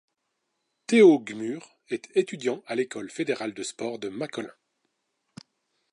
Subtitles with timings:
[0.87, 4.49] Théo Gmür est étudiant à l'école fédérale de sport de Macolin.